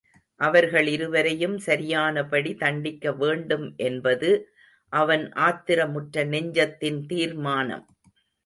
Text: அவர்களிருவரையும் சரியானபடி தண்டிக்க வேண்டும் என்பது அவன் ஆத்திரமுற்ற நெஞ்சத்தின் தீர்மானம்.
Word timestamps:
அவர்களிருவரையும் 0.39 1.57
சரியானபடி 1.57 2.55
தண்டிக்க 2.55 3.13
வேண்டும் 3.13 3.67
என்பது 3.81 4.31
அவன் 4.93 5.25
ஆத்திரமுற்ற 5.39 6.25
நெஞ்சத்தின் 6.25 7.01
தீர்மானம். 7.05 7.85